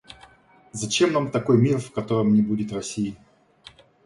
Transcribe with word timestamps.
Зачем 0.73 1.13
нам 1.13 1.29
такой 1.29 1.59
мир, 1.59 1.77
в 1.77 1.91
котором 1.91 2.33
не 2.33 2.41
будет 2.41 2.73
России! 2.73 3.15